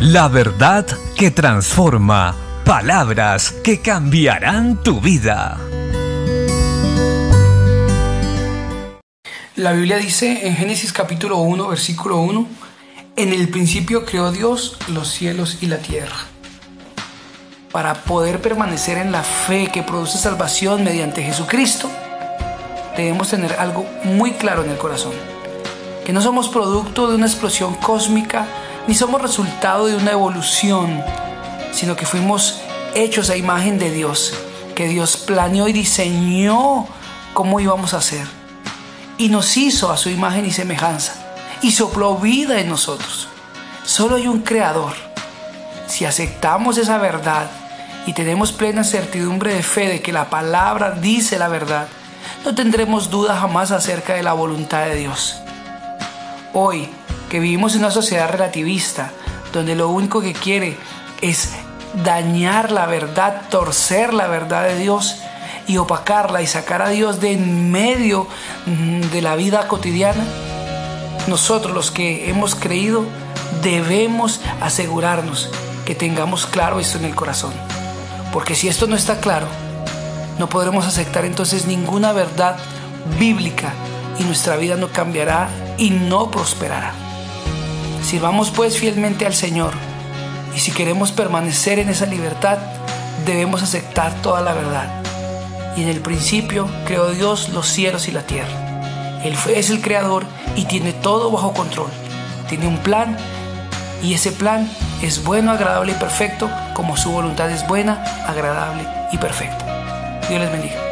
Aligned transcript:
La 0.00 0.28
verdad 0.28 0.86
que 1.14 1.30
transforma. 1.30 2.34
Palabras 2.64 3.52
que 3.62 3.82
cambiarán 3.82 4.82
tu 4.82 4.98
vida. 4.98 5.58
La 9.56 9.72
Biblia 9.72 9.98
dice 9.98 10.46
en 10.46 10.56
Génesis 10.56 10.94
capítulo 10.94 11.36
1, 11.36 11.68
versículo 11.68 12.16
1, 12.16 12.48
en 13.16 13.32
el 13.34 13.50
principio 13.50 14.06
creó 14.06 14.32
Dios 14.32 14.78
los 14.88 15.06
cielos 15.10 15.58
y 15.60 15.66
la 15.66 15.76
tierra. 15.76 16.16
Para 17.70 17.92
poder 17.92 18.40
permanecer 18.40 18.96
en 18.96 19.12
la 19.12 19.22
fe 19.22 19.68
que 19.70 19.82
produce 19.82 20.16
salvación 20.16 20.82
mediante 20.82 21.22
Jesucristo, 21.22 21.90
debemos 22.96 23.28
tener 23.28 23.52
algo 23.58 23.84
muy 24.04 24.32
claro 24.32 24.64
en 24.64 24.70
el 24.70 24.78
corazón, 24.78 25.12
que 26.06 26.14
no 26.14 26.22
somos 26.22 26.48
producto 26.48 27.06
de 27.06 27.16
una 27.16 27.26
explosión 27.26 27.74
cósmica, 27.74 28.46
ni 28.86 28.94
somos 28.94 29.22
resultado 29.22 29.86
de 29.86 29.96
una 29.96 30.12
evolución, 30.12 31.02
sino 31.72 31.96
que 31.96 32.06
fuimos 32.06 32.60
hechos 32.94 33.30
a 33.30 33.36
imagen 33.36 33.78
de 33.78 33.90
Dios, 33.90 34.34
que 34.74 34.88
Dios 34.88 35.16
planeó 35.16 35.68
y 35.68 35.72
diseñó 35.72 36.86
cómo 37.32 37.60
íbamos 37.60 37.94
a 37.94 38.00
ser 38.00 38.40
y 39.20 39.28
nos 39.28 39.58
hizo 39.58 39.92
a 39.92 39.98
su 39.98 40.08
imagen 40.08 40.46
y 40.46 40.50
semejanza 40.50 41.12
y 41.60 41.72
sopló 41.72 42.16
vida 42.16 42.58
en 42.58 42.70
nosotros. 42.70 43.28
Solo 43.84 44.16
hay 44.16 44.26
un 44.26 44.40
creador. 44.40 44.94
Si 45.86 46.06
aceptamos 46.06 46.78
esa 46.78 46.96
verdad 46.96 47.50
y 48.06 48.14
tenemos 48.14 48.50
plena 48.50 48.82
certidumbre 48.82 49.54
de 49.54 49.62
fe 49.62 49.88
de 49.88 50.00
que 50.00 50.10
la 50.10 50.30
palabra 50.30 50.92
dice 50.92 51.38
la 51.38 51.48
verdad, 51.48 51.86
no 52.42 52.54
tendremos 52.54 53.10
duda 53.10 53.38
jamás 53.38 53.72
acerca 53.72 54.14
de 54.14 54.22
la 54.22 54.32
voluntad 54.32 54.86
de 54.86 54.94
Dios. 54.94 55.36
Hoy, 56.54 56.88
que 57.30 57.40
vivimos 57.40 57.74
en 57.74 57.80
una 57.80 57.90
sociedad 57.90 58.28
relativista, 58.28 59.12
donde 59.54 59.74
lo 59.74 59.88
único 59.88 60.20
que 60.20 60.34
quiere 60.34 60.76
es 61.22 61.52
dañar 62.04 62.70
la 62.72 62.84
verdad, 62.84 63.42
torcer 63.48 64.12
la 64.12 64.26
verdad 64.26 64.64
de 64.64 64.76
Dios, 64.76 65.16
y 65.66 65.76
opacarla 65.76 66.42
y 66.42 66.46
sacar 66.48 66.82
a 66.82 66.88
Dios 66.88 67.20
de 67.20 67.32
en 67.32 67.70
medio 67.70 68.26
mm, 68.66 69.02
de 69.12 69.22
la 69.22 69.36
vida 69.36 69.68
cotidiana, 69.68 70.24
nosotros 71.28 71.72
los 71.72 71.92
que 71.92 72.28
hemos 72.28 72.56
creído 72.56 73.04
debemos 73.62 74.40
asegurarnos 74.60 75.48
que 75.84 75.94
tengamos 75.94 76.46
claro 76.46 76.80
esto 76.80 76.98
en 76.98 77.04
el 77.04 77.14
corazón. 77.14 77.52
Porque 78.32 78.56
si 78.56 78.66
esto 78.68 78.88
no 78.88 78.96
está 78.96 79.20
claro, 79.20 79.46
no 80.38 80.48
podremos 80.48 80.86
aceptar 80.86 81.24
entonces 81.24 81.66
ninguna 81.66 82.12
verdad 82.12 82.56
bíblica 83.18 83.72
y 84.18 84.24
nuestra 84.24 84.56
vida 84.56 84.74
no 84.74 84.88
cambiará 84.88 85.48
y 85.78 85.90
no 85.90 86.32
prosperará. 86.32 87.09
Sirvamos 88.02 88.50
pues 88.50 88.78
fielmente 88.78 89.26
al 89.26 89.34
Señor 89.34 89.72
y 90.54 90.58
si 90.60 90.72
queremos 90.72 91.12
permanecer 91.12 91.78
en 91.78 91.88
esa 91.88 92.06
libertad, 92.06 92.58
debemos 93.24 93.62
aceptar 93.62 94.12
toda 94.22 94.40
la 94.40 94.52
verdad 94.54 94.88
y 95.76 95.82
en 95.82 95.88
el 95.88 96.00
principio 96.00 96.68
creó 96.86 97.10
Dios 97.10 97.50
los 97.50 97.66
cielos 97.66 98.08
y 98.08 98.12
la 98.12 98.22
tierra. 98.22 99.20
Él 99.24 99.36
es 99.54 99.70
el 99.70 99.80
creador 99.80 100.24
y 100.56 100.64
tiene 100.64 100.92
todo 100.92 101.30
bajo 101.30 101.52
control. 101.52 101.90
Tiene 102.48 102.66
un 102.66 102.78
plan 102.78 103.16
y 104.02 104.14
ese 104.14 104.32
plan 104.32 104.70
es 105.02 105.22
bueno, 105.24 105.52
agradable 105.52 105.92
y 105.92 105.96
perfecto 105.96 106.50
como 106.74 106.96
su 106.96 107.10
voluntad 107.10 107.50
es 107.50 107.66
buena, 107.66 108.02
agradable 108.26 108.86
y 109.12 109.18
perfecta. 109.18 110.20
Dios 110.28 110.40
les 110.40 110.50
bendiga. 110.50 110.89